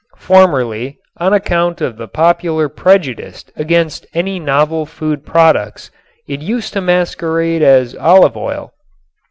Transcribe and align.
Formerly, 0.17 0.97
on 1.19 1.31
account 1.31 1.79
of 1.79 1.95
the 1.95 2.07
popular 2.07 2.67
prejudice 2.69 3.45
against 3.55 4.07
any 4.15 4.39
novel 4.39 4.87
food 4.87 5.23
products, 5.23 5.91
it 6.27 6.41
used 6.41 6.73
to 6.73 6.81
masquerade 6.81 7.61
as 7.61 7.93
olive 7.95 8.35
oil. 8.35 8.73